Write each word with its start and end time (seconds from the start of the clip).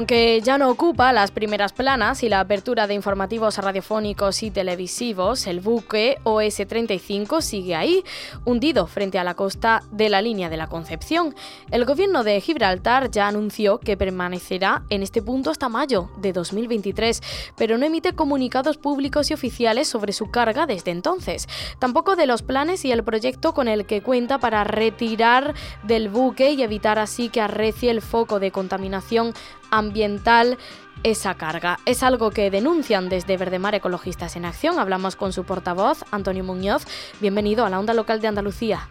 Aunque 0.00 0.40
ya 0.40 0.56
no 0.56 0.70
ocupa 0.70 1.12
las 1.12 1.30
primeras 1.30 1.74
planas 1.74 2.22
y 2.22 2.30
la 2.30 2.40
apertura 2.40 2.86
de 2.86 2.94
informativos 2.94 3.58
radiofónicos 3.58 4.42
y 4.42 4.50
televisivos, 4.50 5.46
el 5.46 5.60
buque 5.60 6.16
OS-35 6.24 7.42
sigue 7.42 7.74
ahí, 7.74 8.02
hundido 8.46 8.86
frente 8.86 9.18
a 9.18 9.24
la 9.24 9.34
costa 9.34 9.82
de 9.90 10.08
la 10.08 10.22
línea 10.22 10.48
de 10.48 10.56
la 10.56 10.68
Concepción. 10.68 11.34
El 11.70 11.84
gobierno 11.84 12.24
de 12.24 12.40
Gibraltar 12.40 13.10
ya 13.10 13.28
anunció 13.28 13.78
que 13.78 13.98
permanecerá 13.98 14.84
en 14.88 15.02
este 15.02 15.20
punto 15.20 15.50
hasta 15.50 15.68
mayo 15.68 16.08
de 16.16 16.32
2023, 16.32 17.20
pero 17.58 17.76
no 17.76 17.84
emite 17.84 18.14
comunicados 18.14 18.78
públicos 18.78 19.30
y 19.30 19.34
oficiales 19.34 19.86
sobre 19.86 20.14
su 20.14 20.30
carga 20.30 20.64
desde 20.64 20.92
entonces. 20.92 21.46
Tampoco 21.78 22.16
de 22.16 22.24
los 22.24 22.40
planes 22.40 22.86
y 22.86 22.90
el 22.90 23.04
proyecto 23.04 23.52
con 23.52 23.68
el 23.68 23.84
que 23.84 24.00
cuenta 24.00 24.38
para 24.38 24.64
retirar 24.64 25.52
del 25.82 26.08
buque 26.08 26.52
y 26.52 26.62
evitar 26.62 26.98
así 26.98 27.28
que 27.28 27.42
arrecie 27.42 27.90
el 27.90 28.00
foco 28.00 28.40
de 28.40 28.50
contaminación 28.50 29.34
ambiental 29.70 30.58
esa 31.02 31.34
carga. 31.34 31.78
Es 31.86 32.02
algo 32.02 32.30
que 32.30 32.50
denuncian 32.50 33.08
desde 33.08 33.36
Verdemar 33.36 33.74
Ecologistas 33.74 34.36
en 34.36 34.44
Acción. 34.44 34.78
Hablamos 34.78 35.16
con 35.16 35.32
su 35.32 35.44
portavoz, 35.44 36.04
Antonio 36.10 36.44
Muñoz. 36.44 36.86
Bienvenido 37.20 37.64
a 37.64 37.70
la 37.70 37.78
Onda 37.78 37.94
Local 37.94 38.20
de 38.20 38.28
Andalucía. 38.28 38.88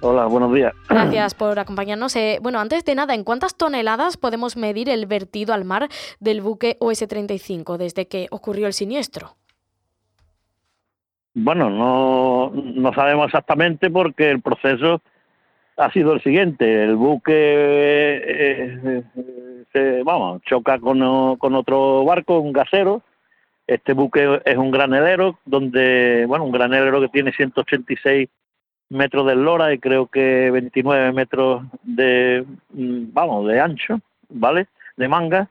Hola, 0.00 0.26
buenos 0.26 0.52
días. 0.54 0.74
Gracias 0.88 1.34
por 1.34 1.58
acompañarnos. 1.58 2.14
Eh, 2.16 2.38
bueno, 2.42 2.60
antes 2.60 2.84
de 2.84 2.94
nada, 2.94 3.14
¿en 3.14 3.24
cuántas 3.24 3.56
toneladas 3.56 4.16
podemos 4.16 4.56
medir 4.56 4.88
el 4.88 5.06
vertido 5.06 5.54
al 5.54 5.64
mar 5.64 5.88
del 6.20 6.42
buque 6.42 6.76
OS-35 6.80 7.76
desde 7.76 8.06
que 8.06 8.26
ocurrió 8.30 8.66
el 8.66 8.72
siniestro? 8.72 9.36
Bueno, 11.34 11.70
no, 11.70 12.50
no 12.54 12.94
sabemos 12.94 13.26
exactamente 13.26 13.90
porque 13.90 14.30
el 14.30 14.40
proceso 14.40 15.02
ha 15.76 15.90
sido 15.92 16.12
el 16.12 16.22
siguiente. 16.22 16.84
El 16.84 16.96
buque 16.96 17.32
eh, 17.34 19.02
se, 19.76 20.02
vamos, 20.02 20.40
choca 20.42 20.78
con, 20.78 21.36
con 21.36 21.54
otro 21.54 22.04
barco, 22.04 22.38
un 22.38 22.52
gasero. 22.52 23.02
Este 23.66 23.92
buque 23.92 24.40
es 24.44 24.56
un 24.56 24.70
granelero, 24.70 25.38
donde, 25.44 26.24
bueno, 26.26 26.44
un 26.44 26.52
granelero 26.52 27.00
que 27.00 27.08
tiene 27.08 27.32
186 27.32 28.28
metros 28.88 29.26
de 29.26 29.34
lora 29.34 29.74
y 29.74 29.78
creo 29.78 30.06
que 30.06 30.50
29 30.50 31.12
metros 31.12 31.64
de, 31.82 32.44
mm, 32.70 33.12
vamos, 33.12 33.46
de 33.48 33.60
ancho, 33.60 34.00
¿vale? 34.30 34.68
De 34.96 35.08
manga. 35.08 35.48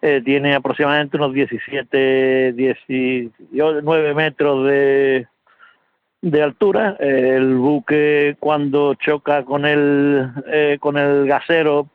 Eh, 0.00 0.22
tiene 0.24 0.54
aproximadamente 0.54 1.16
unos 1.16 1.34
17, 1.34 2.52
19 2.52 4.14
metros 4.14 4.66
de, 4.66 5.26
de 6.22 6.42
altura. 6.42 6.96
el 7.00 7.56
buque 7.56 8.36
cuando 8.38 8.94
choca 8.94 9.44
con 9.44 9.66
el, 9.66 10.30
eh, 10.46 10.78
con 10.80 10.96
el 10.96 11.26
gasero 11.26 11.88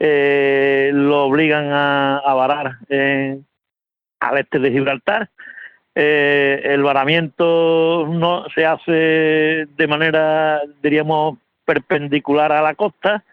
eh, 0.00 0.90
lo 0.94 1.24
obligan 1.24 1.70
a, 1.70 2.22
varar 2.34 2.78
al 2.88 4.38
este 4.38 4.58
de 4.58 4.70
Gibraltar. 4.72 5.28
Eh, 5.94 6.62
el 6.64 6.82
varamiento 6.82 8.08
no 8.08 8.46
se 8.54 8.64
hace 8.64 9.66
de 9.76 9.86
manera, 9.86 10.62
diríamos, 10.82 11.38
perpendicular 11.64 12.50
a 12.50 12.62
la 12.62 12.74
costa. 12.74 13.24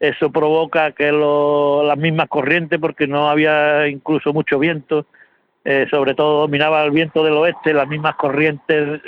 Eso 0.00 0.30
provoca 0.30 0.92
que 0.92 1.12
las 1.12 1.98
mismas 1.98 2.28
corrientes, 2.28 2.80
porque 2.80 3.06
no 3.06 3.28
había 3.28 3.86
incluso 3.86 4.32
mucho 4.32 4.58
viento, 4.58 5.06
sobre 5.90 6.14
todo 6.14 6.40
dominaba 6.40 6.84
el 6.84 6.90
viento 6.90 7.24
del 7.24 7.34
oeste, 7.34 7.72
las 7.72 7.88
mismas 7.88 8.16
corrientes 8.16 9.00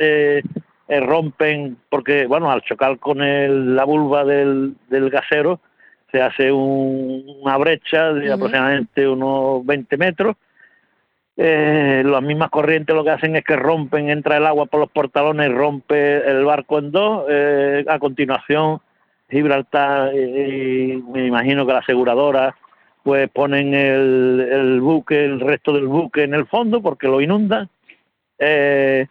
eh, 0.89 1.01
rompen, 1.01 1.77
porque 1.89 2.27
bueno, 2.27 2.51
al 2.51 2.63
chocar 2.63 2.99
con 2.99 3.19
la 3.19 3.85
vulva 3.85 4.25
del, 4.25 4.77
del 4.89 5.11
gasero 5.11 5.61
se 6.11 6.23
hace 6.23 6.53
una 6.53 7.57
brecha 7.57 8.13
de 8.13 8.33
aproximadamente 8.33 9.09
unos 9.09 9.65
20 9.67 9.97
metros. 9.97 10.37
Eh, 11.37 12.03
las 12.05 12.23
mismas 12.23 12.49
corrientes 12.49 12.97
lo 12.97 13.05
que 13.05 13.11
hacen 13.11 13.37
es 13.37 13.45
que 13.45 13.57
rompen, 13.57 14.09
entra 14.09 14.39
el 14.39 14.47
agua 14.47 14.67
por 14.67 14.81
los 14.81 14.91
portalones, 14.91 15.53
rompe 15.53 16.29
el 16.29 16.45
barco 16.45 16.79
en 16.79 16.93
dos. 16.93 17.27
Eh, 17.29 17.85
a 17.87 17.99
continuación, 17.99 18.81
Gibraltar, 19.29 20.15
y 20.15 21.03
me 21.13 21.27
imagino 21.27 21.67
que 21.67 21.73
la 21.73 21.81
aseguradora, 21.81 22.57
pues 23.03 23.29
ponen 23.31 23.75
el, 23.75 24.49
el 24.51 24.81
buque, 24.81 25.25
el 25.25 25.41
resto 25.41 25.73
del 25.73 25.87
buque 25.87 26.23
en 26.23 26.35
el 26.35 26.47
fondo 26.47 26.81
porque 26.81 27.07
lo 27.07 27.21
inundan. 27.21 27.69
Eh, 28.39 29.07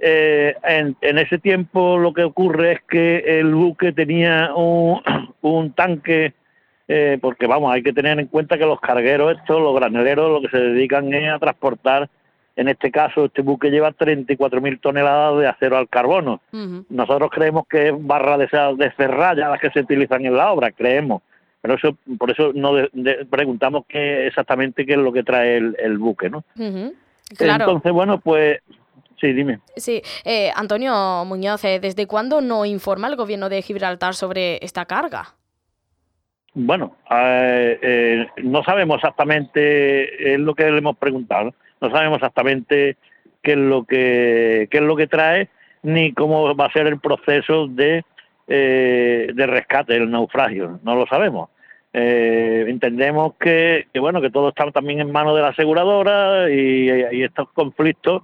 eh, 0.00 0.54
en, 0.62 1.18
ese 1.18 1.38
tiempo 1.38 1.98
lo 1.98 2.12
que 2.12 2.24
ocurre 2.24 2.72
es 2.72 2.80
que 2.88 3.40
el 3.40 3.54
buque 3.54 3.92
tenía 3.92 4.50
un, 4.54 5.72
tanque, 5.74 6.34
eh, 6.88 7.18
porque 7.20 7.46
vamos, 7.46 7.72
hay 7.72 7.82
que 7.82 7.92
tener 7.92 8.18
en 8.18 8.26
cuenta 8.26 8.58
que 8.58 8.66
los 8.66 8.80
cargueros 8.80 9.36
estos, 9.36 9.60
los 9.60 9.74
graneleros, 9.74 10.30
lo 10.30 10.40
que 10.40 10.56
se 10.56 10.62
dedican 10.62 11.12
es 11.12 11.30
a 11.30 11.38
transportar, 11.38 12.08
en 12.56 12.68
este 12.68 12.90
caso 12.90 13.26
este 13.26 13.42
buque 13.42 13.70
lleva 13.70 13.92
34.000 13.92 14.80
toneladas 14.80 15.38
de 15.38 15.46
acero 15.46 15.78
al 15.78 15.88
carbono. 15.88 16.42
Nosotros 16.90 17.30
creemos 17.30 17.66
que 17.66 17.88
es 17.88 17.94
barra 17.98 18.36
de, 18.36 18.46
de 18.76 18.90
ferralla 18.90 19.48
las 19.48 19.60
que 19.60 19.70
se 19.70 19.80
utilizan 19.80 20.24
en 20.26 20.36
la 20.36 20.52
obra, 20.52 20.70
creemos. 20.70 21.22
Pero 21.62 21.74
eso, 21.74 21.96
por 22.18 22.30
eso 22.30 22.52
no 22.54 22.72
preguntamos 23.30 23.84
qué 23.88 24.26
exactamente 24.26 24.84
qué 24.84 24.92
es 24.92 24.98
lo 24.98 25.12
que 25.12 25.22
trae 25.22 25.56
el, 25.56 25.96
buque, 25.96 26.28
¿no? 26.28 26.44
Entonces, 27.38 27.92
bueno, 27.92 28.20
pues 28.20 28.58
Sí, 29.22 29.32
dime. 29.32 29.60
Sí, 29.76 30.02
eh, 30.24 30.50
Antonio 30.56 31.24
Muñoz, 31.24 31.64
eh, 31.64 31.78
¿desde 31.80 32.08
cuándo 32.08 32.40
no 32.40 32.64
informa 32.64 33.06
el 33.06 33.14
gobierno 33.14 33.48
de 33.48 33.62
Gibraltar 33.62 34.14
sobre 34.14 34.58
esta 34.64 34.84
carga? 34.84 35.36
Bueno, 36.54 36.96
eh, 37.08 38.26
no 38.42 38.64
sabemos 38.64 38.96
exactamente, 38.96 40.34
es 40.34 40.40
lo 40.40 40.56
que 40.56 40.68
le 40.68 40.78
hemos 40.78 40.96
preguntado, 40.96 41.54
no 41.80 41.90
sabemos 41.92 42.16
exactamente 42.16 42.96
qué 43.44 43.52
es 43.52 43.58
lo 43.58 43.84
que, 43.84 44.66
qué 44.68 44.78
es 44.78 44.82
lo 44.82 44.96
que 44.96 45.06
trae 45.06 45.48
ni 45.84 46.12
cómo 46.12 46.56
va 46.56 46.66
a 46.66 46.72
ser 46.72 46.88
el 46.88 46.98
proceso 46.98 47.68
de, 47.68 48.04
de 48.48 49.46
rescate 49.46 49.92
del 49.92 50.10
naufragio, 50.10 50.80
no 50.82 50.96
lo 50.96 51.06
sabemos. 51.06 51.48
entendemos 51.92 53.34
que, 53.38 53.86
bueno 53.94 54.20
que 54.20 54.30
todo 54.30 54.48
está 54.48 54.68
también 54.72 55.00
en 55.00 55.12
manos 55.12 55.36
de 55.36 55.42
la 55.42 55.48
aseguradora 55.48 56.50
y, 56.50 56.90
y 57.12 57.22
estos 57.22 57.48
conflictos 57.52 58.22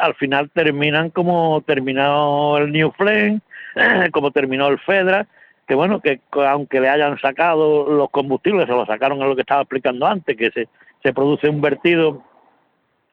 al 0.00 0.14
final 0.14 0.50
terminan 0.50 1.10
como 1.10 1.62
terminó 1.66 2.58
el 2.58 2.72
New 2.72 2.92
Flame, 2.92 3.40
como 4.12 4.30
terminó 4.30 4.68
el 4.68 4.78
Fedra, 4.80 5.26
que 5.70 5.76
bueno, 5.76 6.00
que 6.00 6.20
aunque 6.34 6.80
le 6.80 6.88
hayan 6.88 7.16
sacado 7.20 7.88
los 7.88 8.10
combustibles, 8.10 8.66
se 8.66 8.72
lo 8.72 8.84
sacaron 8.86 9.22
a 9.22 9.26
lo 9.26 9.36
que 9.36 9.42
estaba 9.42 9.62
explicando 9.62 10.04
antes, 10.04 10.36
que 10.36 10.50
se, 10.50 10.68
se 11.00 11.12
produce 11.12 11.48
un 11.48 11.60
vertido, 11.60 12.24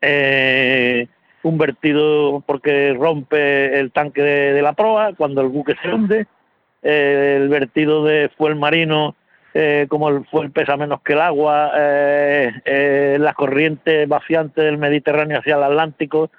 eh, 0.02 1.08
un 1.44 1.58
vertido 1.60 2.44
porque 2.46 2.96
rompe 2.98 3.80
el 3.80 3.92
tanque 3.92 4.22
de, 4.22 4.62
la 4.62 4.74
proa 4.74 5.14
cuando 5.14 5.42
el 5.42 5.50
buque 5.50 5.76
se 5.84 5.94
hunde, 5.94 6.26
eh, 6.82 7.38
el 7.40 7.50
vertido 7.50 8.04
de 8.04 8.30
fuel 8.36 8.56
marino, 8.56 9.16
eh, 9.54 9.86
como 9.88 10.10
el 10.10 10.26
fuel 10.26 10.50
pesa 10.50 10.78
menos 10.78 11.02
que 11.02 11.14
el 11.14 11.22
agua, 11.22 11.72
las 11.76 13.36
corrientes 13.36 14.08
vaciantes 14.08 14.66
del 14.66 14.80
Mediterráneo 14.80 15.40
hacia 15.40 15.58
el 15.58 15.64
Atlántico, 15.64 16.32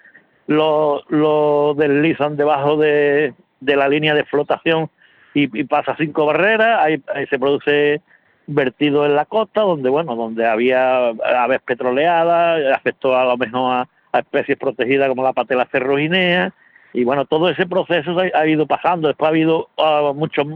lo, 0.49 1.75
deslizan 1.77 2.37
debajo 2.37 2.77
de, 2.77 3.35
la 3.61 3.89
línea 3.89 4.15
de 4.15 4.25
flotación 4.25 4.91
y, 5.35 5.65
pasa 5.65 5.95
cinco 5.97 6.27
barreras, 6.27 6.81
ahí, 6.81 7.03
se 7.29 7.39
produce 7.39 8.01
vertido 8.47 9.05
en 9.05 9.15
la 9.15 9.27
costa, 9.27 9.61
donde 9.61 9.91
bueno, 9.91 10.17
donde 10.17 10.47
había 10.47 11.09
aves 11.09 11.61
petroleadas, 11.65 12.75
afectó 12.75 13.17
a 13.17 13.25
lo 13.25 13.37
mejor 13.37 13.87
a, 14.13 14.19
especies 14.19 14.59
protegidas 14.59 15.09
como 15.09 15.23
la 15.23 15.35
patela 15.35 15.67
ferroginea, 15.67 16.53
y 16.95 17.05
bueno, 17.05 17.27
todo 17.27 17.51
ese 17.51 17.67
proceso 17.67 18.17
ha, 18.19 18.47
ido 18.47 18.67
pasando, 18.67 19.09
después 19.09 19.27
ha 19.27 19.31
habido 19.31 19.69
ah, 19.77 20.13
muchos, 20.15 20.47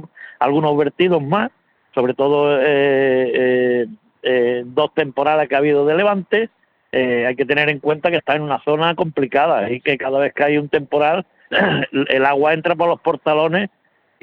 algunos 0.41 0.77
vertidos 0.77 1.23
más, 1.23 1.51
sobre 1.95 2.15
todo 2.15 2.59
eh, 2.61 3.31
eh, 3.35 3.87
eh, 4.23 4.63
dos 4.65 4.93
temporadas 4.95 5.47
que 5.47 5.55
ha 5.55 5.59
habido 5.59 5.85
de 5.85 5.95
levante, 5.95 6.49
eh, 6.93 7.27
hay 7.27 7.35
que 7.35 7.47
tener 7.47 7.71
en 7.71 7.81
cuenta 7.81 8.11
que 8.11 8.19
está 8.19 8.37
en 8.37 8.43
una 8.43 8.63
zona 8.63 8.95
complicada 8.95 9.71
y 9.71 9.81
que 9.81 9.97
cada 9.97 10.19
vez 10.19 10.35
que 10.35 10.45
hay 10.45 10.59
un 10.59 10.69
temporal 10.69 11.25
el 11.91 12.25
agua 12.25 12.55
entra 12.55 12.75
por 12.75 12.89
los 12.89 13.01
portalones 13.01 13.71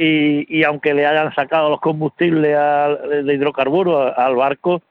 y, 0.02 0.64
aunque 0.64 0.94
le 0.94 1.06
hayan 1.06 1.36
sacado 1.36 1.70
los 1.70 1.82
combustibles 1.82 2.54
de 2.54 3.34
hidrocarburos 3.34 4.18
al 4.18 4.34
barco, 4.34 4.82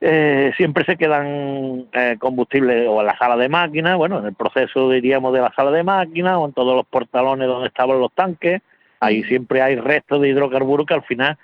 eh, 0.00 0.52
siempre 0.56 0.84
se 0.84 0.96
quedan 0.96 1.86
eh, 1.92 2.16
combustibles 2.18 2.88
o 2.88 3.00
en 3.00 3.06
la 3.06 3.18
sala 3.18 3.36
de 3.36 3.48
máquinas, 3.50 3.96
bueno, 3.96 4.20
en 4.20 4.26
el 4.26 4.34
proceso 4.34 4.90
diríamos 4.90 5.34
de 5.34 5.40
la 5.42 5.52
sala 5.54 5.70
de 5.70 5.82
máquinas 5.82 6.38
o 6.38 6.46
en 6.46 6.54
todos 6.54 6.74
los 6.74 6.86
portalones 6.86 7.46
donde 7.46 7.68
estaban 7.68 8.00
los 8.00 8.10
tanques, 8.12 8.62
ahí 9.00 9.22
siempre 9.24 9.60
hay 9.60 9.76
restos 9.76 10.20
de 10.22 10.30
hidrocarburos 10.30 10.86
que 10.86 10.94
al 10.94 11.04
final 11.04 11.36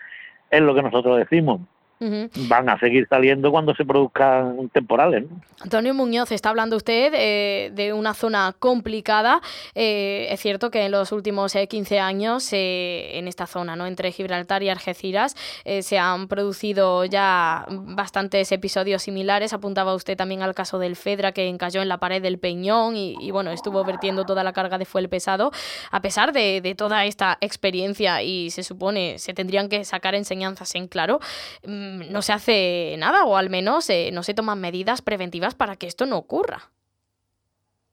es 0.51 0.61
lo 0.61 0.75
que 0.75 0.83
nosotros 0.83 1.19
decimos, 1.19 1.61
van 2.01 2.69
a 2.69 2.79
seguir 2.79 3.07
saliendo 3.09 3.51
cuando 3.51 3.75
se 3.75 3.85
produzcan 3.85 4.69
temporales. 4.71 5.25
Antonio 5.61 5.95
Muñoz, 5.95 6.31
está 6.33 6.51
hablando 6.51 6.77
usted 6.77 7.13
eh, 7.15 7.71
de 7.75 7.93
una 7.93 8.15
zona 8.15 8.55
complicada. 8.59 9.41
Eh, 9.75 10.29
es 10.31 10.41
cierto 10.41 10.71
que 10.71 10.87
en 10.87 10.93
los 10.93 11.13
últimos 11.13 11.55
15 11.55 11.95
eh, 11.97 12.01
años 12.01 12.49
en 12.53 13.29
esta 13.29 13.47
zona, 13.47 13.77
¿no? 13.77 13.87
entre 13.87 14.13
Gibraltar 14.13 14.63
y 14.63 14.69
Algeciras, 14.69 15.35
se 15.81 15.99
han 15.99 16.29
producido 16.29 17.05
ya 17.05 17.67
bastantes 17.69 18.53
episodios 18.53 19.03
similares. 19.03 19.53
Apuntaba 19.53 19.95
usted 19.95 20.17
también 20.17 20.43
al 20.43 20.55
caso 20.55 20.79
del 20.79 20.97
Fedra 20.97 21.33
que 21.33 21.49
encalló 21.49 21.83
en 21.83 21.89
la 21.89 21.99
pared 21.99 22.23
del 22.23 22.39
Peñón 22.39 22.97
y, 22.97 23.31
bueno, 23.31 23.51
estuvo 23.51 23.85
vertiendo 23.85 24.25
toda 24.25 24.45
la 24.45 24.53
carga 24.53 24.79
de 24.79 24.85
fuel 24.85 25.09
pesado. 25.09 25.51
A 25.91 26.01
pesar 26.01 26.33
de, 26.33 26.61
de 26.61 26.75
toda 26.75 27.05
esta 27.05 27.39
experiencia 27.41 28.23
y 28.23 28.51
se 28.51 28.63
supone 28.63 29.19
se 29.19 29.35
tendrían 29.35 29.69
que 29.69 29.85
sacar 29.85 30.15
enseñanzas 30.15 30.75
en 30.75 30.87
claro, 30.89 31.21
Mm, 31.67 31.88
no 32.11 32.23
se 32.23 32.33
hace 32.33 32.97
nada 32.99 33.25
o 33.25 33.37
al 33.37 33.51
menos 33.51 33.89
eh, 33.91 34.11
no 34.13 34.23
se 34.23 34.35
toman 34.35 34.61
medidas 34.61 35.03
preventivas 35.03 35.55
para 35.55 35.77
que 35.77 35.87
esto 35.87 36.07
no 36.07 36.17
ocurra. 36.17 36.71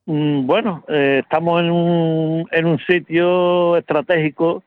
Mm, 0.05 0.45
bueno, 0.45 0.83
eh, 0.87 1.21
estamos 1.23 1.61
en 1.61 1.71
un, 1.71 2.47
en 2.51 2.65
un 2.65 2.79
sitio 2.79 3.75
estratégico, 3.77 4.63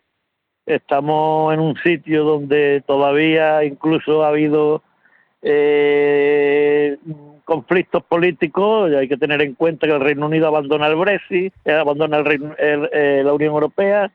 estamos 0.67 1.55
en 1.55 1.61
un 1.61 1.77
sitio 1.77 2.25
donde 2.25 2.83
todavía 2.87 3.65
incluso 3.65 4.25
ha 4.25 4.29
habido 4.29 4.83
eh, 5.43 6.97
conflictos 7.45 8.03
políticos, 8.03 8.91
y 8.91 8.97
hay 8.97 9.09
que 9.09 9.17
tener 9.17 9.41
en 9.43 9.55
cuenta 9.55 9.87
que 9.87 9.93
el 9.95 10.01
Reino 10.01 10.27
Unido 10.27 10.49
abandona 10.49 10.89
el 10.89 10.97
Brexit, 10.97 11.55
abandona 11.67 12.19
el, 12.19 13.25
la 13.25 13.33
Unión 13.33 13.55
Europea, 13.55 14.11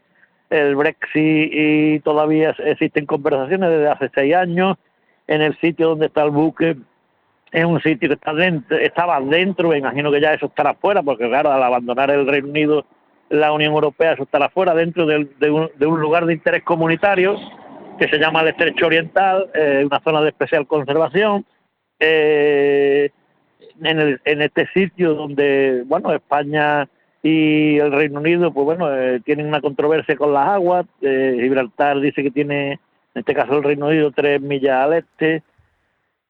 el 0.53 0.75
Brexit 0.75 1.51
y 1.51 1.99
todavía 2.01 2.55
existen 2.65 3.05
conversaciones 3.05 3.69
desde 3.69 3.87
hace 3.87 4.09
seis 4.13 4.35
años, 4.35 4.77
en 5.27 5.41
el 5.41 5.57
sitio 5.59 5.89
donde 5.89 6.07
está 6.07 6.23
el 6.23 6.31
buque 6.31 6.77
es 7.53 7.65
un 7.65 7.79
sitio 7.81 8.09
que 8.09 8.15
está 8.15 8.33
dentro, 8.33 8.77
estaba 8.77 9.21
dentro, 9.21 9.69
me 9.69 9.77
imagino 9.77 10.11
que 10.11 10.19
ya 10.19 10.33
eso 10.33 10.47
estará 10.47 10.73
fuera, 10.73 11.03
porque 11.03 11.27
claro, 11.27 11.51
al 11.51 11.61
abandonar 11.61 12.09
el 12.09 12.27
Reino 12.27 12.49
Unido, 12.49 12.85
la 13.29 13.51
Unión 13.53 13.73
Europea, 13.73 14.13
eso 14.13 14.23
estará 14.23 14.49
fuera, 14.49 14.73
dentro 14.73 15.05
de, 15.05 15.27
un, 15.51 16.01
lugar 16.01 16.25
de 16.25 16.33
interés 16.33 16.63
comunitario 16.63 17.37
que 17.99 18.07
se 18.07 18.17
llama 18.17 18.41
el 18.41 18.49
Estrecho 18.49 18.87
Oriental, 18.87 19.51
eh, 19.53 19.83
una 19.85 19.99
zona 19.99 20.21
de 20.21 20.29
especial 20.29 20.65
conservación, 20.65 21.45
eh, 21.99 23.11
en, 23.83 24.19
en 24.25 24.41
este 24.41 24.67
sitio 24.73 25.13
donde, 25.13 25.83
bueno, 25.85 26.11
España 26.11 26.89
y 27.21 27.77
el 27.77 27.91
Reino 27.91 28.19
Unido, 28.19 28.51
pues 28.51 28.65
bueno, 28.65 28.91
eh, 28.91 29.21
tienen 29.23 29.45
una 29.45 29.61
controversia 29.61 30.17
con 30.17 30.33
las 30.33 30.47
aguas, 30.47 30.87
Gibraltar 30.99 31.99
dice 31.99 32.23
que 32.23 32.31
tiene 32.31 32.79
en 33.15 33.19
este 33.19 33.33
caso 33.33 33.57
el 33.57 33.63
Reino 33.63 33.87
Unido, 33.87 34.11
tres 34.11 34.41
millas 34.41 34.85
al 34.85 34.93
este, 34.93 35.43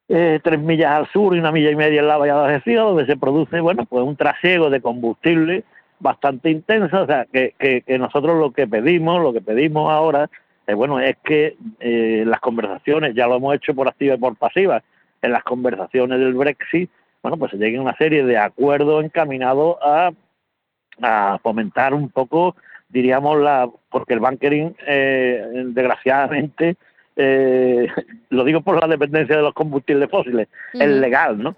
eh, 0.09 0.39
tres 0.43 0.59
millas 0.59 0.91
al 0.91 1.07
sur 1.11 1.35
y 1.35 1.39
una 1.39 1.51
milla 1.51 1.71
y 1.71 1.75
media 1.75 2.01
en 2.01 2.07
la 2.07 2.17
bahía 2.17 2.35
de 2.35 2.45
Algeciras, 2.45 2.85
donde 2.85 3.05
se 3.05 3.17
produce, 3.17 3.59
bueno, 3.61 3.85
pues 3.85 4.03
un 4.03 4.15
trasiego 4.15 4.69
de 4.69 4.81
combustible 4.81 5.63
bastante 5.99 6.49
intenso, 6.49 7.03
o 7.03 7.05
sea, 7.05 7.25
que, 7.31 7.55
que, 7.57 7.97
nosotros 7.97 8.37
lo 8.37 8.51
que 8.51 8.67
pedimos, 8.67 9.21
lo 9.21 9.31
que 9.31 9.39
pedimos 9.39 9.89
ahora, 9.89 10.29
eh, 10.67 10.73
bueno, 10.73 10.99
es 10.99 11.15
que 11.23 11.55
eh, 11.79 12.23
las 12.27 12.41
conversaciones, 12.41 13.15
ya 13.15 13.27
lo 13.27 13.37
hemos 13.37 13.55
hecho 13.55 13.73
por 13.73 13.87
activa 13.87 14.15
y 14.15 14.17
por 14.17 14.35
pasiva, 14.35 14.83
en 15.21 15.31
las 15.31 15.43
conversaciones 15.43 16.19
del 16.19 16.33
Brexit, 16.33 16.91
bueno, 17.21 17.37
pues 17.37 17.51
se 17.51 17.57
lleguen 17.57 17.79
una 17.79 17.95
serie 17.95 18.25
de 18.25 18.37
acuerdos 18.37 19.05
encaminados 19.05 19.77
a, 19.81 20.11
a 21.01 21.39
fomentar 21.41 21.93
un 21.93 22.09
poco 22.09 22.57
diríamos, 22.93 23.41
la 23.41 23.67
porque 23.89 24.13
el 24.13 24.19
bunkering, 24.19 24.75
eh, 24.87 25.63
desgraciadamente, 25.65 26.77
eh, 27.15 27.87
lo 28.29 28.43
digo 28.43 28.61
por 28.61 28.79
la 28.79 28.87
dependencia 28.87 29.35
de 29.35 29.41
los 29.41 29.53
combustibles 29.53 30.09
fósiles, 30.09 30.47
es 30.73 30.87
legal, 30.87 31.41
¿no? 31.41 31.55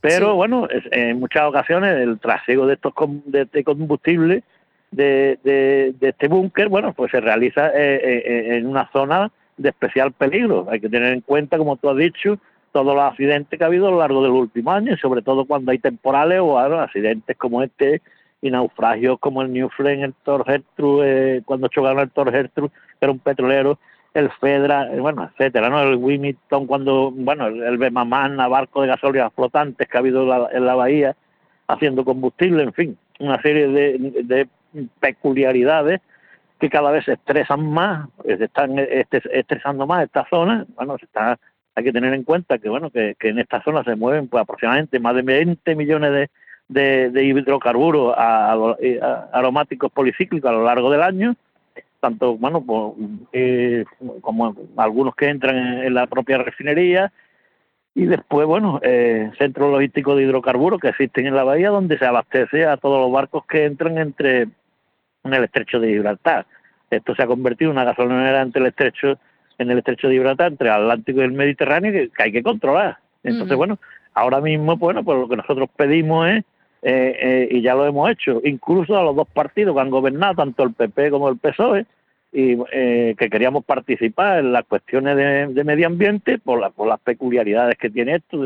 Pero 0.00 0.36
bueno, 0.36 0.68
en 0.92 1.18
muchas 1.18 1.42
ocasiones 1.42 1.96
el 1.96 2.20
trasiego 2.20 2.66
de 2.66 2.74
estos 2.74 2.94
de 3.24 3.42
este 3.42 3.64
combustible 3.64 4.44
de, 4.92 5.38
de, 5.42 5.94
este 6.00 6.28
búnker, 6.28 6.68
bueno, 6.68 6.92
pues 6.92 7.10
se 7.10 7.20
realiza 7.20 7.72
eh, 7.74 8.56
en 8.56 8.68
una 8.68 8.88
zona 8.92 9.32
de 9.56 9.70
especial 9.70 10.12
peligro. 10.12 10.68
Hay 10.70 10.80
que 10.80 10.88
tener 10.88 11.12
en 11.12 11.22
cuenta, 11.22 11.58
como 11.58 11.76
tú 11.76 11.90
has 11.90 11.96
dicho, 11.96 12.38
todos 12.70 12.94
los 12.94 13.04
accidentes 13.04 13.58
que 13.58 13.64
ha 13.64 13.66
habido 13.66 13.88
a 13.88 13.90
lo 13.90 13.98
largo 13.98 14.22
del 14.22 14.32
último 14.32 14.70
año, 14.70 14.96
sobre 14.98 15.22
todo 15.22 15.44
cuando 15.44 15.72
hay 15.72 15.78
temporales 15.78 16.40
o 16.40 16.58
accidentes 16.58 17.36
como 17.36 17.62
este 17.62 18.00
y 18.40 18.50
naufragios 18.50 19.18
como 19.18 19.42
el 19.42 19.52
New 19.52 19.68
Flame, 19.70 20.04
el 20.04 20.14
Thor 20.24 20.44
Gertrude, 20.44 21.36
eh, 21.36 21.42
cuando 21.44 21.68
chocaron 21.68 22.00
el 22.00 22.10
Thor 22.10 22.30
Gertrude, 22.30 22.72
era 23.00 23.12
un 23.12 23.18
petrolero, 23.18 23.78
el 24.14 24.30
Fedra, 24.30 24.92
eh, 24.92 25.00
bueno, 25.00 25.30
etcétera, 25.30 25.68
¿no? 25.68 25.82
El 25.82 25.96
Wimington 25.96 26.66
cuando, 26.66 27.10
bueno, 27.10 27.46
el, 27.48 27.78
Bemamana, 27.78 28.48
barco 28.48 28.82
de 28.82 28.88
gasolina 28.88 29.30
flotantes 29.30 29.88
que 29.88 29.96
ha 29.96 30.00
habido 30.00 30.50
en 30.50 30.64
la 30.64 30.74
bahía 30.74 31.16
haciendo 31.68 32.04
combustible, 32.04 32.62
en 32.62 32.72
fin, 32.72 32.98
una 33.18 33.40
serie 33.42 33.68
de, 33.68 34.48
peculiaridades 35.00 36.00
que 36.58 36.70
cada 36.70 36.90
vez 36.90 37.04
se 37.04 37.14
estresan 37.14 37.66
más, 37.66 38.08
se 38.24 38.44
están 38.44 38.78
estresando 38.78 39.86
más 39.86 40.04
esta 40.04 40.26
zona, 40.28 40.66
bueno, 40.76 40.96
se 40.98 41.04
está, 41.06 41.38
hay 41.74 41.84
que 41.84 41.92
tener 41.92 42.14
en 42.14 42.24
cuenta 42.24 42.58
que, 42.58 42.68
bueno, 42.68 42.90
que, 42.90 43.16
que 43.18 43.28
en 43.28 43.38
esta 43.38 43.62
zona 43.62 43.84
se 43.84 43.96
mueven 43.96 44.28
pues 44.28 44.42
aproximadamente 44.42 44.98
más 44.98 45.14
de 45.14 45.22
20 45.22 45.74
millones 45.76 46.12
de 46.12 46.30
de, 46.68 47.24
hidrocarburos 47.24 48.14
aromáticos 49.32 49.90
policíclicos 49.92 50.48
a 50.48 50.54
lo 50.54 50.64
largo 50.64 50.90
del 50.90 51.02
año, 51.02 51.36
tanto 52.00 52.36
bueno 52.36 52.62
pues, 52.62 52.92
eh, 53.32 53.84
como 54.20 54.54
algunos 54.76 55.14
que 55.14 55.28
entran 55.28 55.56
en, 55.84 55.94
la 55.94 56.06
propia 56.06 56.38
refinería 56.38 57.12
y 57.94 58.04
después 58.04 58.46
bueno 58.46 58.80
eh, 58.82 59.30
centros 59.38 59.72
logísticos 59.72 60.16
de 60.16 60.24
hidrocarburos 60.24 60.80
que 60.80 60.88
existen 60.88 61.26
en 61.26 61.34
la 61.34 61.44
bahía 61.44 61.70
donde 61.70 61.98
se 61.98 62.04
abastece 62.04 62.66
a 62.66 62.76
todos 62.76 63.00
los 63.00 63.12
barcos 63.12 63.44
que 63.46 63.64
entran 63.64 63.98
entre 63.98 64.42
en 64.42 65.34
el 65.34 65.44
estrecho 65.44 65.80
de 65.80 65.88
Gibraltar. 65.88 66.46
Esto 66.90 67.14
se 67.14 67.22
ha 67.22 67.26
convertido 67.26 67.70
en 67.70 67.78
una 67.78 67.84
gasolinera 67.84 68.42
entre 68.42 68.60
el 68.60 68.68
estrecho 68.68 69.18
en 69.58 69.70
el 69.70 69.78
estrecho 69.78 70.08
de 70.08 70.14
Gibraltar 70.14 70.52
entre 70.52 70.68
el 70.68 70.74
Atlántico 70.74 71.20
y 71.20 71.24
el 71.24 71.32
Mediterráneo 71.32 71.90
que, 71.92 72.22
hay 72.22 72.30
que 72.30 72.42
controlar. 72.42 72.98
Entonces, 73.24 73.56
bueno, 73.56 73.78
ahora 74.14 74.40
mismo, 74.40 74.76
bueno, 74.76 75.02
pues 75.02 75.18
lo 75.18 75.28
que 75.28 75.36
nosotros 75.36 75.68
pedimos 75.74 76.28
es 76.28 76.44
eh, 76.82 77.16
eh, 77.20 77.48
y 77.50 77.62
ya 77.62 77.74
lo 77.74 77.86
hemos 77.86 78.10
hecho, 78.10 78.40
incluso 78.44 78.96
a 78.96 79.02
los 79.02 79.16
dos 79.16 79.28
partidos 79.28 79.74
que 79.74 79.80
han 79.80 79.90
gobernado, 79.90 80.34
tanto 80.34 80.62
el 80.62 80.72
PP 80.72 81.10
como 81.10 81.28
el 81.28 81.38
PSOE, 81.38 81.86
y 82.32 82.56
eh, 82.72 83.14
que 83.18 83.30
queríamos 83.30 83.64
participar 83.64 84.40
en 84.40 84.52
las 84.52 84.64
cuestiones 84.66 85.16
de, 85.16 85.64
medio 85.64 85.86
ambiente 85.86 86.38
por, 86.38 86.70
por 86.72 86.88
las 86.88 87.00
peculiaridades 87.00 87.78
que 87.78 87.88
tiene 87.88 88.16
esto 88.16 88.44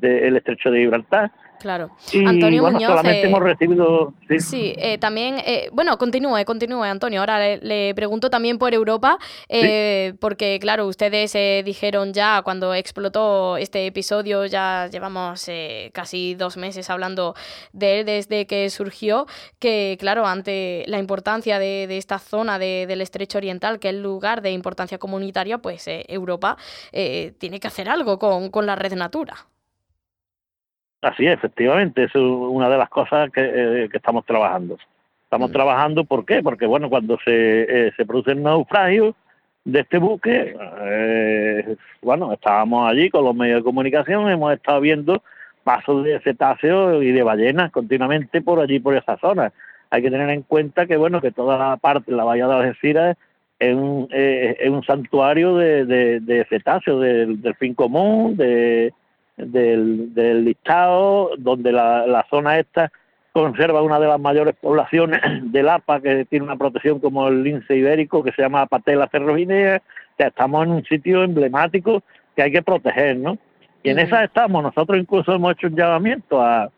del 0.00 0.20
de, 0.20 0.28
el 0.28 0.36
estrecho 0.36 0.70
de 0.70 0.80
Gibraltar 0.80 1.30
Claro. 1.60 1.90
Antonio 2.26 2.62
Muñoz. 2.62 2.88
Solamente 2.88 3.26
hemos 3.26 3.40
recibido. 3.40 4.14
Sí, 4.38 4.74
eh, 4.78 4.96
también. 4.96 5.36
Eh, 5.44 5.68
bueno, 5.72 5.98
continúe, 5.98 6.42
continúe, 6.46 6.84
Antonio. 6.84 7.20
Ahora 7.20 7.56
le, 7.56 7.94
pregunto 7.94 8.30
también 8.30 8.58
por 8.58 8.72
Europa, 8.72 9.18
eh, 9.48 10.14
porque, 10.20 10.58
claro, 10.58 10.86
ustedes 10.86 11.34
dijeron 11.64 12.14
ya 12.14 12.40
cuando 12.42 12.72
explotó 12.72 13.58
este 13.58 13.86
episodio, 13.86 14.46
ya 14.46 14.88
llevamos 14.90 15.50
casi 15.92 16.34
dos 16.34 16.56
meses 16.56 16.88
hablando 16.88 17.34
de 17.72 18.00
él 18.00 18.06
desde 18.06 18.46
que 18.46 18.70
surgió, 18.70 19.26
que, 19.58 19.98
claro, 20.00 20.26
ante 20.26 20.84
la 20.86 20.98
importancia 20.98 21.58
de, 21.58 21.98
esta 21.98 22.18
zona 22.18 22.58
del 22.58 23.00
estrecho 23.02 23.36
oriental, 23.36 23.78
que 23.78 23.88
es 23.88 23.94
el 23.94 24.02
lugar 24.02 24.40
de 24.40 24.52
importancia 24.52 24.96
comunitaria, 24.96 25.58
pues 25.58 25.84
Europa 25.86 26.56
tiene 26.90 27.60
que 27.60 27.68
hacer 27.68 27.90
algo 27.90 28.18
con, 28.18 28.50
con 28.50 28.64
la 28.64 28.76
red 28.76 28.94
Natura. 28.94 29.34
Así 31.02 31.26
es, 31.26 31.32
efectivamente, 31.32 32.04
es 32.04 32.14
una 32.14 32.68
de 32.68 32.76
las 32.76 32.90
cosas 32.90 33.30
que, 33.30 33.40
eh, 33.40 33.88
estamos 33.92 34.24
trabajando. 34.26 34.76
Estamos 35.24 35.50
trabajando, 35.50 36.04
¿por 36.04 36.26
qué? 36.26 36.42
Porque, 36.42 36.66
bueno, 36.66 36.90
cuando 36.90 37.18
se, 37.24 37.86
eh, 37.86 37.92
se 37.96 38.04
produce 38.04 38.32
el 38.32 38.42
naufragio 38.42 39.14
de 39.64 39.80
este 39.80 39.98
buque, 39.98 40.54
eh, 40.82 41.76
bueno, 42.02 42.32
estábamos 42.32 42.90
allí 42.90 43.08
con 43.08 43.24
los 43.24 43.34
medios 43.34 43.60
de 43.60 43.64
comunicación, 43.64 44.28
hemos 44.28 44.52
estado 44.52 44.80
viendo 44.80 45.22
pasos 45.64 46.04
de 46.04 46.20
cetáceos 46.20 47.02
y 47.02 47.12
de 47.12 47.22
ballenas 47.22 47.70
continuamente 47.70 48.42
por 48.42 48.60
allí, 48.60 48.78
por 48.78 48.94
esa 48.94 49.16
zona. 49.18 49.52
Hay 49.90 50.02
que 50.02 50.10
tener 50.10 50.28
en 50.28 50.42
cuenta 50.42 50.86
que, 50.86 50.96
bueno, 50.96 51.20
que 51.22 51.32
toda 51.32 51.58
la 51.58 51.76
parte, 51.78 52.12
la 52.12 52.24
bahía 52.24 52.46
de 52.46 52.54
Algeciras, 52.54 53.16
es 53.58 53.74
un, 53.74 54.08
es 54.10 54.70
un 54.70 54.82
santuario 54.84 55.56
de, 55.56 55.84
de, 55.84 56.46
cetáceos, 56.46 57.00
del 57.02 57.54
fin 57.58 57.74
común, 57.74 58.36
de 58.36 58.94
del, 59.46 60.14
del 60.14 60.44
listado, 60.44 61.30
donde 61.38 61.72
la, 61.72 62.06
la 62.06 62.26
zona 62.30 62.58
esta 62.58 62.90
conserva 63.32 63.82
una 63.82 64.00
de 64.00 64.08
las 64.08 64.20
mayores 64.20 64.54
poblaciones 64.60 65.20
del 65.52 65.68
APA 65.68 66.00
que 66.00 66.24
tiene 66.24 66.44
una 66.44 66.56
protección 66.56 67.00
como 67.00 67.28
el 67.28 67.42
lince 67.42 67.76
ibérico 67.76 68.22
que 68.22 68.32
se 68.32 68.42
llama 68.42 68.66
Patela 68.66 69.08
ferroginea. 69.08 69.82
O 70.18 70.22
estamos 70.22 70.66
en 70.66 70.72
un 70.72 70.84
sitio 70.84 71.24
emblemático 71.24 72.02
que 72.36 72.42
hay 72.42 72.52
que 72.52 72.62
proteger, 72.62 73.16
¿no? 73.16 73.38
Y 73.82 73.88
en 73.88 73.98
esa 73.98 74.22
estamos. 74.22 74.62
Nosotros 74.62 74.98
incluso 74.98 75.32
hemos 75.32 75.52
hecho 75.52 75.68
un 75.68 75.76
llamamiento 75.76 76.42
a, 76.42 76.70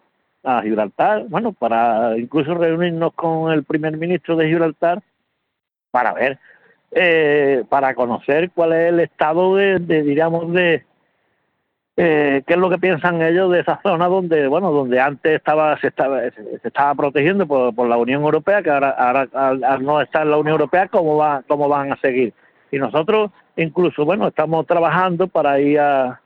a 0.45 0.63
Gibraltar, 0.63 1.25
bueno, 1.29 1.53
para 1.53 2.17
incluso 2.17 2.55
reunirnos 2.55 3.13
con 3.15 3.53
el 3.53 3.65
primer 3.65 3.97
ministro 3.97 4.37
de 4.37 4.47
Gibraltar 4.47 5.03
para 5.91 6.13
ver, 6.13 6.39
eh, 6.93 7.65
para 7.69 7.95
conocer 7.95 8.51
cuál 8.53 8.73
es 8.73 8.89
el 8.91 9.01
estado 9.01 9.57
de, 9.57 9.79
de 9.81 10.03
diríamos, 10.03 10.53
de 10.53 10.85
eh, 11.97 12.43
qué 12.47 12.55
es 12.55 12.59
lo 12.59 12.71
que 12.71 12.79
piensan 12.79 13.21
ellos 13.21 13.51
de 13.53 13.61
esa 13.61 13.81
zona 13.83 14.07
donde, 14.07 14.47
bueno, 14.47 14.71
donde 14.73 15.01
antes 15.01 15.35
estaba 15.35 15.79
se 15.79 15.89
estaba 15.89 16.21
se 16.31 16.61
estaba 16.69 16.95
protegiendo 16.95 17.47
por, 17.47 17.75
por 17.75 17.89
la 17.89 17.97
Unión 17.97 18.23
Europea, 18.23 18.63
que 18.63 18.71
ahora, 18.71 18.91
ahora 18.91 19.29
al, 19.33 19.85
no 19.85 20.01
estar 20.01 20.23
en 20.23 20.31
la 20.31 20.39
Unión 20.39 20.55
Europea, 20.55 20.89
cómo 20.89 21.17
va, 21.17 21.43
cómo 21.47 21.69
van 21.69 21.93
a 21.93 21.97
seguir. 21.97 22.33
Y 22.71 22.79
nosotros 22.79 23.31
incluso, 23.57 24.05
bueno, 24.05 24.29
estamos 24.29 24.67
trabajando 24.67 25.29
para 25.29 25.61
ir 25.61 25.79
a, 25.79 26.19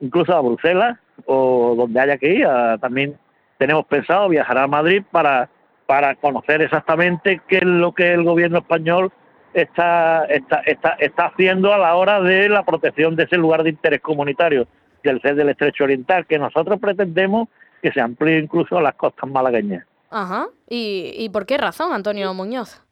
incluso 0.00 0.34
a 0.34 0.40
Bruselas 0.40 0.98
o 1.26 1.74
donde 1.76 2.00
haya 2.00 2.18
que 2.18 2.34
ir. 2.34 2.46
también 2.80 3.16
tenemos 3.58 3.86
pensado 3.86 4.28
viajar 4.28 4.58
a 4.58 4.66
Madrid 4.66 5.02
para, 5.10 5.48
para 5.86 6.14
conocer 6.16 6.62
exactamente 6.62 7.40
qué 7.48 7.58
es 7.58 7.64
lo 7.64 7.92
que 7.92 8.12
el 8.12 8.24
gobierno 8.24 8.58
español 8.58 9.12
está, 9.54 10.24
está, 10.26 10.60
está, 10.60 10.90
está 10.98 11.26
haciendo 11.26 11.72
a 11.72 11.78
la 11.78 11.94
hora 11.94 12.20
de 12.20 12.48
la 12.48 12.64
protección 12.64 13.16
de 13.16 13.24
ese 13.24 13.36
lugar 13.36 13.62
de 13.62 13.70
interés 13.70 14.00
comunitario, 14.00 14.66
del 15.02 15.20
ser 15.20 15.34
del 15.34 15.50
Estrecho 15.50 15.84
Oriental, 15.84 16.26
que 16.26 16.38
nosotros 16.38 16.78
pretendemos 16.80 17.48
que 17.82 17.92
se 17.92 18.00
amplíe 18.00 18.38
incluso 18.38 18.76
a 18.78 18.82
las 18.82 18.94
costas 18.94 19.28
malagueñas. 19.30 19.86
Ajá. 20.10 20.46
¿Y, 20.68 21.12
y 21.16 21.28
por 21.28 21.46
qué 21.46 21.58
razón, 21.58 21.92
Antonio 21.92 22.32
Muñoz? 22.34 22.82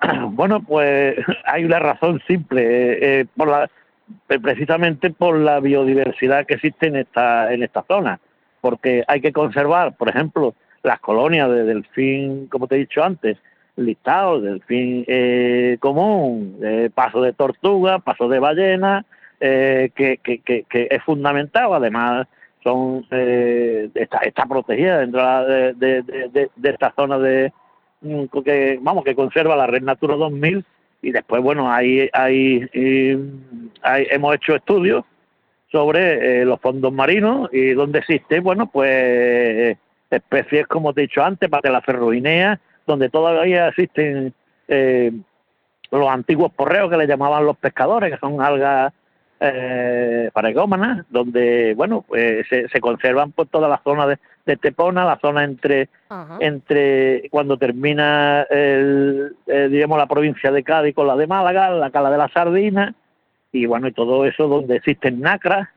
Bueno, 0.30 0.62
pues 0.62 1.16
hay 1.44 1.64
una 1.64 1.78
razón 1.78 2.20
simple, 2.26 2.62
eh, 2.62 2.98
eh, 3.20 3.26
por 3.36 3.48
la, 3.48 3.70
precisamente 4.26 5.10
por 5.10 5.36
la 5.38 5.60
biodiversidad 5.60 6.46
que 6.46 6.54
existe 6.54 6.86
en 6.86 6.96
esta, 6.96 7.52
en 7.52 7.62
esta 7.62 7.82
zona, 7.82 8.20
porque 8.60 9.04
hay 9.06 9.20
que 9.20 9.32
conservar, 9.32 9.96
por 9.96 10.08
ejemplo, 10.08 10.54
las 10.82 11.00
colonias 11.00 11.50
de 11.50 11.64
delfín, 11.64 12.46
como 12.46 12.66
te 12.66 12.76
he 12.76 12.78
dicho 12.78 13.02
antes, 13.02 13.36
listados, 13.76 14.42
delfín 14.42 15.04
eh, 15.06 15.76
común, 15.80 16.58
eh, 16.62 16.90
paso 16.94 17.22
de 17.22 17.32
tortuga, 17.32 17.98
paso 17.98 18.28
de 18.28 18.38
ballena, 18.38 19.04
eh, 19.40 19.90
que, 19.94 20.18
que, 20.18 20.40
que, 20.40 20.88
es 20.90 21.02
fundamental, 21.02 21.72
además 21.72 22.26
son 22.62 23.06
eh, 23.10 23.88
está, 23.94 24.18
está 24.18 24.44
protegida 24.44 24.98
dentro 24.98 25.46
de, 25.46 25.72
de, 25.74 26.02
de, 26.54 26.70
esta 26.70 26.92
zona 26.94 27.18
de 27.18 27.50
mm, 28.02 28.24
que 28.44 28.78
vamos 28.82 29.02
que 29.02 29.14
conserva 29.14 29.56
la 29.56 29.66
red 29.66 29.82
Natura 29.82 30.16
2000 30.16 30.62
y 31.00 31.10
después 31.12 31.42
bueno 31.42 31.72
hay 31.72 32.10
hay, 32.12 32.68
hay 33.80 34.06
hemos 34.10 34.34
hecho 34.34 34.56
estudios 34.56 35.04
sobre 35.72 36.44
los 36.44 36.60
fondos 36.60 36.92
marinos 36.92 37.48
y 37.50 37.70
donde 37.70 38.00
existe 38.00 38.40
bueno 38.40 38.66
pues 38.66 39.78
especies 40.10 40.66
como 40.66 40.92
te 40.92 41.00
he 41.00 41.06
dicho 41.06 41.24
antes 41.24 41.48
la 41.50 41.80
ferroinea 41.80 42.60
donde 42.90 43.08
todavía 43.08 43.68
existen 43.68 44.34
eh, 44.66 45.12
los 45.92 46.08
antiguos 46.08 46.52
porreos 46.52 46.90
que 46.90 46.96
le 46.96 47.06
llamaban 47.06 47.46
los 47.46 47.56
pescadores, 47.56 48.12
que 48.12 48.18
son 48.18 48.42
algas 48.42 48.92
eh, 49.38 50.28
paregómanas, 50.32 51.06
donde, 51.08 51.74
bueno, 51.76 52.04
pues 52.06 52.46
se, 52.48 52.80
conservan 52.80 53.30
por 53.30 53.46
toda 53.46 53.68
la 53.68 53.80
zona 53.84 54.08
de, 54.08 54.18
de 54.44 54.56
Tepona, 54.56 55.04
la 55.04 55.18
zona 55.18 55.44
entre, 55.44 55.88
entre 56.40 57.28
cuando 57.30 57.56
termina, 57.56 58.42
el, 58.50 59.36
eh, 59.46 59.68
digamos, 59.70 59.98
la 59.98 60.06
provincia 60.06 60.50
de 60.50 60.64
Cádiz 60.64 60.94
con 60.94 61.06
la 61.06 61.14
de 61.14 61.28
Málaga, 61.28 61.70
la 61.70 61.90
cala 61.90 62.10
de 62.10 62.18
la 62.18 62.28
Sardina, 62.28 62.94
y 63.52 63.66
bueno, 63.66 63.86
y 63.86 63.92
todo 63.92 64.26
eso 64.26 64.48
donde 64.48 64.76
existen 64.76 65.20
nacras, 65.20 65.68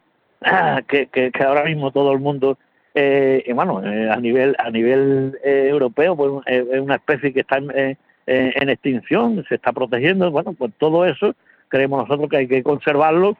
que, 0.87 1.05
que, 1.07 1.31
que 1.31 1.43
ahora 1.43 1.63
mismo 1.63 1.91
todo 1.91 2.11
el 2.11 2.19
mundo 2.19 2.57
eh, 2.93 3.43
y 3.45 3.53
bueno, 3.53 3.83
eh, 3.83 4.09
a 4.09 4.17
nivel 4.17 4.55
a 4.59 4.69
nivel 4.69 5.37
eh, 5.43 5.67
europeo, 5.69 6.15
pues 6.15 6.31
es 6.45 6.79
una 6.79 6.95
especie 6.95 7.33
que 7.33 7.39
está 7.39 7.57
en, 7.57 7.97
en, 8.27 8.69
extinción, 8.69 9.43
se 9.49 9.55
está 9.55 9.73
protegiendo, 9.73 10.29
bueno, 10.31 10.53
pues 10.53 10.71
todo 10.77 11.05
eso 11.05 11.33
creemos 11.69 12.07
nosotros 12.07 12.29
que 12.29 12.37
hay 12.37 12.47
que 12.47 12.61
conservarlo 12.61 13.35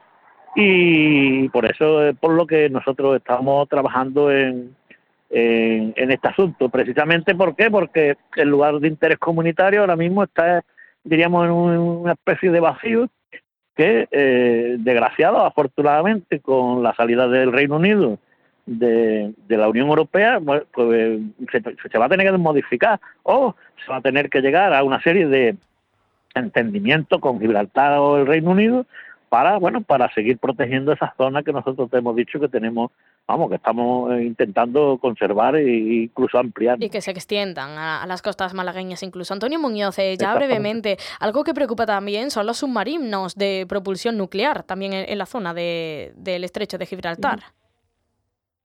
y 0.55 1.47
por 1.49 1.65
eso 1.65 2.03
es 2.03 2.17
por 2.17 2.33
lo 2.33 2.47
que 2.47 2.69
nosotros 2.69 3.15
estamos 3.15 3.69
trabajando 3.69 4.31
en, 4.31 4.75
en, 5.29 5.93
en 5.95 6.11
este 6.11 6.27
asunto. 6.27 6.69
Precisamente, 6.69 7.35
¿por 7.35 7.55
qué? 7.55 7.69
Porque 7.69 8.17
el 8.35 8.49
lugar 8.49 8.79
de 8.79 8.87
interés 8.87 9.19
comunitario 9.19 9.81
ahora 9.81 9.95
mismo 9.95 10.23
está, 10.23 10.63
diríamos, 11.03 11.45
en 11.45 11.51
una 11.51 12.13
especie 12.13 12.49
de 12.49 12.59
vacío 12.59 13.07
que, 13.75 14.07
eh, 14.11 14.75
desgraciado, 14.79 15.45
afortunadamente, 15.45 16.39
con 16.39 16.83
la 16.83 16.93
salida 16.95 17.27
del 17.27 17.51
Reino 17.51 17.77
Unido 17.77 18.19
de, 18.65 19.33
la 19.49 19.67
Unión 19.67 19.87
Europea 19.87 20.39
pues, 20.39 20.63
se, 21.51 21.97
va 21.97 22.05
a 22.05 22.09
tener 22.09 22.31
que 22.31 22.37
modificar 22.37 22.99
o 23.23 23.55
se 23.83 23.91
va 23.91 23.97
a 23.97 24.01
tener 24.01 24.29
que 24.29 24.41
llegar 24.41 24.73
a 24.73 24.83
una 24.83 25.01
serie 25.01 25.27
de 25.27 25.55
entendimientos 26.33 27.19
con 27.19 27.39
Gibraltar 27.39 27.99
o 27.99 28.17
el 28.17 28.27
Reino 28.27 28.51
Unido 28.51 28.85
para 29.29 29.57
bueno 29.57 29.81
para 29.81 30.11
seguir 30.13 30.37
protegiendo 30.37 30.93
esa 30.93 31.13
zona 31.17 31.43
que 31.43 31.51
nosotros 31.51 31.89
te 31.89 31.97
hemos 31.97 32.15
dicho 32.15 32.39
que 32.39 32.47
tenemos 32.47 32.91
vamos 33.27 33.49
que 33.49 33.55
estamos 33.55 34.11
eh, 34.13 34.23
intentando 34.23 34.97
conservar 34.99 35.55
e 35.55 36.03
incluso 36.03 36.37
ampliar. 36.37 36.81
Y 36.81 36.89
que 36.89 37.01
se 37.01 37.11
extiendan 37.11 37.71
a, 37.77 38.05
las 38.05 38.21
costas 38.21 38.53
malagueñas. 38.53 39.01
Incluso 39.01 39.33
Antonio 39.33 39.59
Muñoz 39.59 39.97
eh, 39.97 40.17
ya 40.17 40.35
brevemente 40.35 40.97
algo 41.19 41.43
que 41.43 41.53
preocupa 41.53 41.85
también 41.85 42.31
son 42.31 42.45
los 42.45 42.57
submarinos 42.57 43.35
de 43.35 43.65
propulsión 43.67 44.17
nuclear 44.17 44.63
también 44.63 44.93
en, 44.93 45.17
la 45.17 45.25
zona 45.25 45.53
de, 45.53 46.13
del 46.15 46.43
estrecho 46.43 46.77
de 46.77 46.85
Gibraltar 46.85 47.39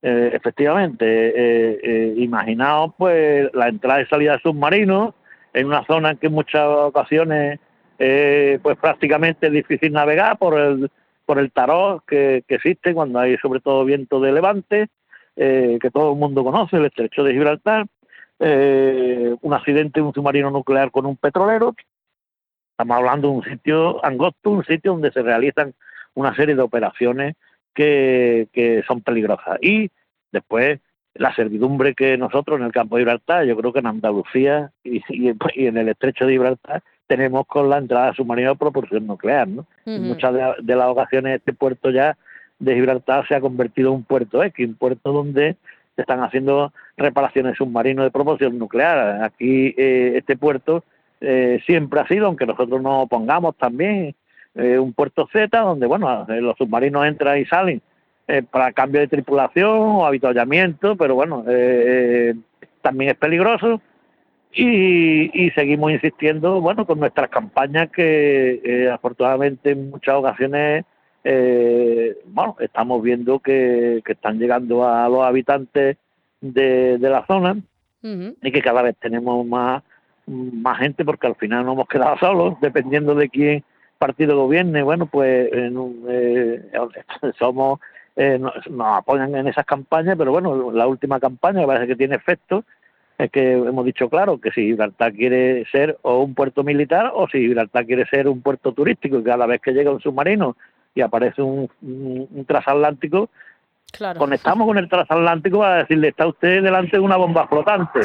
eh, 0.01 0.31
efectivamente, 0.33 1.05
eh, 1.05 1.79
eh, 1.83 2.13
imaginaos 2.17 2.93
pues 2.97 3.49
la 3.53 3.67
entrada 3.67 4.01
y 4.01 4.05
salida 4.05 4.33
de 4.33 4.39
submarinos 4.39 5.13
en 5.53 5.67
una 5.67 5.85
zona 5.85 6.11
en 6.11 6.17
que 6.17 6.27
en 6.27 6.33
muchas 6.33 6.65
ocasiones 6.65 7.59
pues 7.97 8.77
prácticamente 8.77 9.47
es 9.47 9.51
difícil 9.51 9.91
navegar 9.91 10.37
por 10.37 10.57
el 10.57 10.89
por 11.29 11.37
el 11.37 11.51
tarot 11.51 12.03
que, 12.07 12.43
que 12.47 12.55
existe 12.55 12.91
cuando 12.91 13.19
hay 13.19 13.37
sobre 13.37 13.59
todo 13.59 13.85
viento 13.85 14.19
de 14.19 14.31
levante, 14.31 14.87
eh, 15.35 15.77
que 15.79 15.91
todo 15.91 16.13
el 16.13 16.17
mundo 16.17 16.43
conoce, 16.43 16.77
el 16.77 16.85
estrecho 16.85 17.23
de 17.23 17.33
Gibraltar, 17.33 17.85
eh, 18.39 19.35
un 19.39 19.53
accidente 19.53 19.99
de 19.99 20.07
un 20.07 20.13
submarino 20.13 20.49
nuclear 20.49 20.89
con 20.89 21.05
un 21.05 21.17
petrolero, 21.17 21.75
estamos 22.71 22.97
hablando 22.97 23.27
de 23.27 23.33
un 23.35 23.43
sitio 23.43 24.03
angosto, 24.03 24.49
un 24.49 24.65
sitio 24.65 24.93
donde 24.93 25.11
se 25.11 25.21
realizan 25.21 25.75
una 26.15 26.35
serie 26.35 26.55
de 26.55 26.63
operaciones 26.63 27.35
que, 27.73 28.83
son 28.87 29.01
peligrosas. 29.01 29.57
Y 29.61 29.89
después 30.31 30.79
la 31.15 31.33
servidumbre 31.35 31.95
que 31.95 32.17
nosotros 32.17 32.59
en 32.59 32.65
el 32.65 32.71
campo 32.71 32.95
de 32.95 33.01
Gibraltar, 33.01 33.45
yo 33.45 33.57
creo 33.57 33.73
que 33.73 33.79
en 33.79 33.87
Andalucía 33.87 34.71
y, 34.83 35.01
en 35.55 35.77
el 35.77 35.89
estrecho 35.89 36.25
de 36.25 36.33
Gibraltar 36.33 36.83
tenemos 37.07 37.47
con 37.47 37.69
la 37.69 37.79
entrada 37.79 38.13
submarina 38.13 38.49
de 38.49 38.55
propulsión 38.55 39.07
nuclear. 39.07 39.47
¿no? 39.47 39.65
En 39.85 40.03
muchas 40.03 40.33
de, 40.61 40.75
las 40.75 40.87
ocasiones 40.87 41.37
este 41.37 41.53
puerto 41.53 41.89
ya 41.89 42.15
de 42.59 42.75
Gibraltar 42.75 43.27
se 43.27 43.35
ha 43.35 43.41
convertido 43.41 43.89
en 43.89 43.95
un 43.95 44.03
puerto 44.03 44.43
X, 44.43 44.67
un 44.67 44.75
puerto 44.75 45.11
donde 45.11 45.55
se 45.95 46.01
están 46.01 46.21
haciendo 46.21 46.71
reparaciones 46.97 47.57
submarinos 47.57 48.05
de 48.05 48.11
propulsión 48.11 48.59
nuclear. 48.59 49.23
Aquí 49.23 49.73
eh, 49.77 50.13
este 50.17 50.37
puerto 50.37 50.83
eh, 51.19 51.61
siempre 51.65 51.99
ha 51.99 52.07
sido, 52.07 52.27
aunque 52.27 52.45
nosotros 52.45 52.81
no 52.81 53.07
pongamos 53.09 53.57
también 53.57 54.15
eh, 54.55 54.79
un 54.79 54.93
puerto 54.93 55.27
Z 55.31 55.57
donde, 55.59 55.85
bueno, 55.85 56.25
eh, 56.27 56.41
los 56.41 56.57
submarinos 56.57 57.05
entran 57.05 57.39
y 57.39 57.45
salen 57.45 57.81
eh, 58.27 58.43
para 58.43 58.73
cambio 58.73 58.99
de 59.01 59.07
tripulación 59.07 59.69
o 59.69 60.05
habituallamiento, 60.05 60.95
pero 60.95 61.15
bueno, 61.15 61.43
también 62.81 63.11
es 63.11 63.17
peligroso. 63.17 63.81
Y, 64.51 65.29
y, 65.45 65.51
seguimos 65.51 65.91
insistiendo, 65.91 66.59
bueno, 66.59 66.85
con 66.87 66.99
nuestras 66.99 67.29
campañas 67.29 67.91
que 67.91 68.89
afortunadamente 68.91 69.71
en 69.71 69.91
muchas 69.91 70.15
ocasiones, 70.15 70.85
bueno, 71.23 72.55
estamos 72.59 73.03
viendo 73.03 73.39
que, 73.39 74.01
que, 74.03 74.13
están 74.13 74.39
llegando 74.39 74.87
a 74.87 75.07
los 75.07 75.21
habitantes 75.23 75.97
de, 76.41 76.97
de 76.97 77.09
la 77.09 77.27
zona 77.27 77.57
y 78.01 78.51
que 78.51 78.61
cada 78.63 78.81
vez 78.81 78.95
tenemos 78.99 79.45
más, 79.45 79.83
más 80.25 80.79
gente 80.79 81.05
porque 81.05 81.27
al 81.27 81.35
final 81.35 81.63
no 81.65 81.73
hemos 81.73 81.87
quedado 81.87 82.17
solos, 82.17 82.55
dependiendo 82.59 83.13
de 83.13 83.29
quién 83.29 83.63
partido 83.99 84.37
gobierne, 84.37 84.81
bueno, 84.81 85.05
pues 85.05 85.49
eh, 85.53 86.61
somos, 87.37 87.79
eh, 88.15 88.39
nos, 88.39 88.53
apoyan 88.97 89.35
en 89.35 89.47
esas 89.47 89.65
campañas, 89.65 90.15
pero 90.17 90.31
bueno, 90.31 90.71
la 90.71 90.87
última 90.87 91.19
campaña 91.19 91.67
parece 91.67 91.87
que 91.87 91.95
tiene 91.95 92.15
efecto, 92.15 92.63
es 93.17 93.29
que 93.29 93.51
hemos 93.51 93.85
dicho 93.85 94.09
claro 94.09 94.39
que 94.39 94.49
si 94.51 94.61
Gibraltar 94.61 95.13
quiere 95.13 95.65
ser 95.65 95.99
o 96.03 96.23
un 96.23 96.33
puerto 96.33 96.63
militar 96.63 97.11
o 97.13 97.27
si 97.27 97.39
Gibraltar 97.39 97.85
quiere 97.85 98.05
ser 98.05 98.29
un 98.29 98.41
puerto 98.41 98.71
turístico, 98.71 99.19
y 99.19 99.23
cada 99.23 99.45
vez 99.45 99.61
que 99.61 99.73
llega 99.73 99.91
un 99.91 99.99
submarino 99.99 100.55
y 100.95 101.01
aparece 101.01 101.41
un, 101.41 101.69
un, 101.81 102.45
transatlántico, 102.45 103.29
conectamos 104.17 104.65
con 104.65 104.77
el 104.77 104.87
transatlántico 104.87 105.59
para 105.59 105.79
decirle, 105.79 106.07
está 106.07 106.25
usted 106.27 106.63
delante 106.63 106.97
de 106.97 107.03
una 107.03 107.17
bomba 107.17 107.47
flotante. 107.47 107.99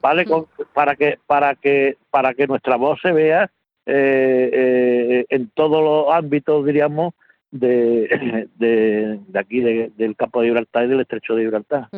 ¿Vale? 0.00 0.26
para 0.74 0.96
que 0.96 1.16
para 1.28 1.54
que 1.54 1.96
para 2.10 2.34
que 2.34 2.48
nuestra 2.48 2.74
voz 2.74 2.98
se 3.00 3.12
vea 3.12 3.48
eh, 3.86 4.50
eh, 4.52 5.26
en 5.28 5.50
todos 5.50 5.82
los 5.82 6.14
ámbitos, 6.14 6.64
diríamos, 6.64 7.14
de, 7.50 8.48
de, 8.58 9.38
aquí, 9.38 9.60
del 9.60 10.16
campo 10.16 10.40
de 10.40 10.48
Gibraltar 10.48 10.84
y 10.84 10.88
del 10.88 11.00
estrecho 11.00 11.34
de 11.34 11.42
Gibraltar. 11.42 11.88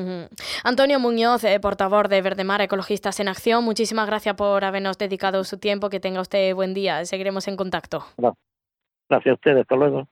Antonio 0.64 0.98
Muñoz, 0.98 1.44
eh, 1.44 1.58
portavoz 1.60 2.08
de 2.08 2.22
Verdemar, 2.22 2.60
Ecologistas 2.60 3.20
en 3.20 3.28
Acción, 3.28 3.64
muchísimas 3.64 4.06
gracias 4.06 4.34
por 4.34 4.64
habernos 4.64 4.98
dedicado 4.98 5.44
su 5.44 5.58
tiempo. 5.58 5.88
Que 5.88 6.00
tenga 6.00 6.20
usted 6.20 6.54
buen 6.54 6.74
día. 6.74 7.04
Seguiremos 7.04 7.48
en 7.48 7.56
contacto. 7.56 8.04
Gracias 9.08 9.32
a 9.32 9.34
ustedes. 9.34 9.60
Hasta 9.60 9.76
luego. 9.76 10.08